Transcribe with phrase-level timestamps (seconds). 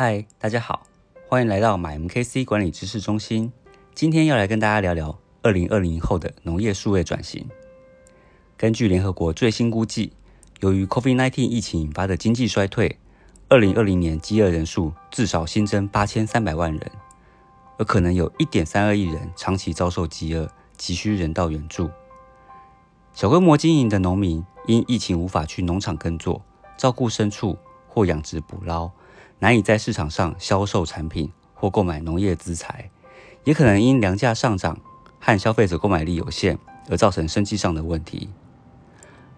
[0.00, 0.86] 嗨，大家好，
[1.28, 3.52] 欢迎来到买 MKC 管理知识中心。
[3.96, 7.44] 今天要来跟大家聊聊二零二零后的农业数位转型。
[8.56, 10.12] 根据联合国最新估计，
[10.60, 12.96] 由于 COVID-19 疫情引发的经济衰退，
[13.48, 16.92] 二零二零年饥饿人数至少新增八千三百万人，
[17.76, 21.90] 而可能有一点三二亿人长期遭受饥饿，急需人道援助。
[23.12, 26.40] 小规模经营的农民因疫情无法去农场耕作、
[26.76, 27.58] 照顾牲畜
[27.88, 28.92] 或养殖捕捞。
[29.40, 32.90] 难以在市场上销售产品或购买农业资材，
[33.44, 34.78] 也可能因粮价上涨
[35.20, 36.58] 和消费者购买力有限
[36.90, 38.28] 而造成生计上的问题。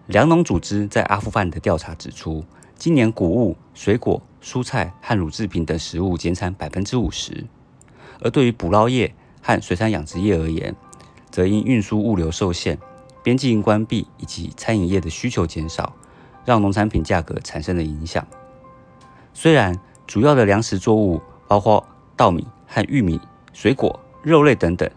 [0.07, 2.43] 粮农组织在阿富汗的调查指出，
[2.75, 7.45] 今年谷物、水果、蔬菜和乳制品等食物减产百分之五十，
[8.21, 10.75] 而对于捕捞业和水产养殖业而言，
[11.29, 12.77] 则因运输物流受限、
[13.23, 15.95] 边境关闭以及餐饮业的需求减少，
[16.43, 18.25] 让农产品价格产生了影响。
[19.33, 21.85] 虽然主要的粮食作物包括
[22.15, 23.19] 稻米和玉米、
[23.53, 24.89] 水果、肉类等等，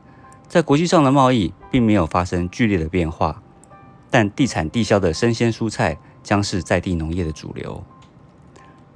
[0.48, 3.42] 在国际上的贸易并没有发生剧烈的变化，
[4.10, 7.82] 但地产地销的生鲜蔬菜将是在地农业的主流。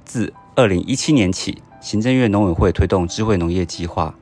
[0.05, 4.15] 自二零一七年起，行政院农委会推动智慧农业计划，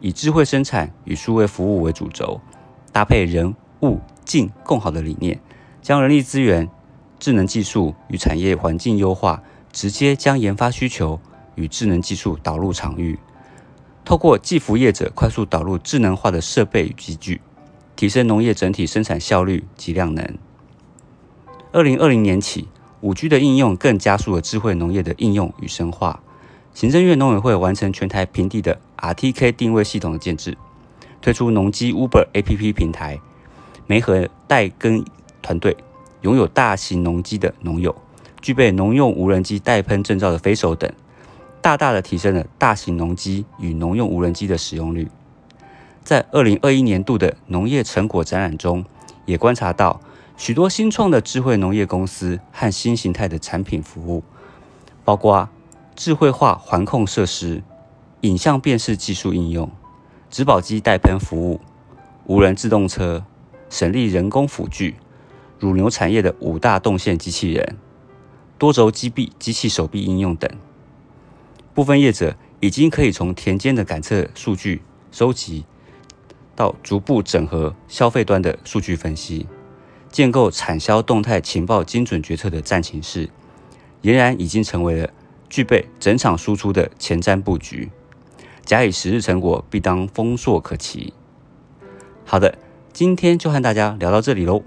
[0.00, 2.40] 以智慧生产与数位服务为主轴，
[2.92, 5.40] 搭配人物境共好的理念，
[5.80, 6.68] 将人力资源、
[7.18, 11.20] 智能技术与产业环境优化，直接将研发需求。
[11.54, 13.18] 与智能技术导入场域，
[14.04, 17.40] 透过技服业者快速导入智能化的设备与机具，
[17.96, 20.38] 提升农业整体生产效率及量能。
[21.72, 22.68] 二零二零年起，
[23.00, 26.20] 五 G 的应用更加速了智慧农业的应用与深化。
[26.74, 30.56] 行政院农委会完成全台平地的 RTK 定位系统的建制，
[31.20, 33.20] 推出农机 Uber APP 平台，
[33.88, 35.04] 媒合代耕
[35.42, 35.76] 团队，
[36.20, 37.92] 拥有大型农机的农友，
[38.40, 40.90] 具备农用无人机代喷证照的飞手等。
[41.60, 45.08] 大大的提升了大型农机与农用无人机的使用率。
[46.04, 48.84] 在二零二一年度的农业成果展览中，
[49.26, 50.00] 也观察到
[50.36, 54.22] 许多新创的智慧农业公司和新形态的产品服务，
[55.04, 55.48] 包括
[55.96, 57.62] 智慧化环控设施、
[58.20, 59.68] 影像辨识技术应用、
[60.30, 61.60] 植保机代喷服务、
[62.24, 63.24] 无人自动车、
[63.68, 64.94] 省力人工辅具、
[65.58, 67.76] 乳牛产业的五大动线机器人、
[68.58, 70.50] 多轴机臂机器手臂应用等。
[71.74, 74.82] 部分业者已经可以从田间的感测数据
[75.12, 75.64] 收集，
[76.56, 79.46] 到逐步整合消费端的数据分析，
[80.10, 83.30] 建构产销动态情报精准决策的战情室，
[84.02, 85.10] 俨然已经成为了
[85.48, 87.90] 具备整场输出的前瞻布局。
[88.64, 91.14] 假以时日成果，必当丰硕可期。
[92.24, 92.58] 好的，
[92.92, 94.62] 今天就和大家聊到这里喽。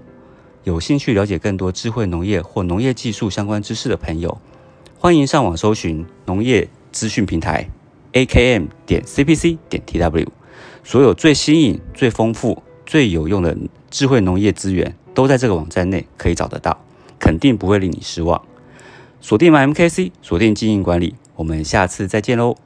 [0.64, 4.40] 有兴趣了解更多智慧农业或农业技术相关知识的朋友，
[4.98, 6.68] 欢迎上网搜寻农业。
[6.92, 7.70] 资讯平台
[8.12, 10.26] a k m 点 c p c 点 t w，
[10.84, 13.56] 所有最新颖、最丰富、最有用的
[13.90, 16.84] 智慧农业资源都在这个网站内可以找得到，
[17.18, 18.42] 肯定不会令你失望。
[19.22, 22.56] 锁定 M K C，锁定经营管理，我们下次再见喽。